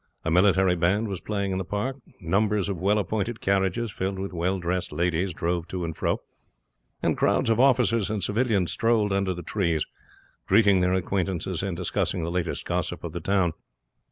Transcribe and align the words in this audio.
A 0.25 0.31
military 0.31 0.75
band 0.75 1.07
was 1.07 1.21
playing 1.21 1.51
in 1.51 1.59
the 1.59 1.63
park. 1.63 1.95
Numbers 2.19 2.69
of 2.69 2.79
well 2.81 2.97
appointed 2.97 3.39
carriages, 3.39 3.91
filled 3.91 4.17
with 4.17 4.33
well 4.33 4.57
dressed 4.57 4.91
ladies, 4.91 5.31
drove 5.31 5.67
to 5.67 5.85
and 5.85 5.95
fro, 5.95 6.19
and 7.03 7.15
crowds 7.15 7.51
of 7.51 7.59
officers 7.59 8.09
and 8.09 8.23
civilians 8.23 8.71
strolled 8.71 9.13
under 9.13 9.35
the 9.35 9.43
trees, 9.43 9.85
greeting 10.47 10.79
their 10.79 10.93
acquaintances 10.93 11.61
and 11.61 11.77
discussing 11.77 12.23
the 12.23 12.31
latest 12.31 12.65
gossip 12.65 13.03
of 13.03 13.11
the 13.11 13.21
town. 13.21 13.53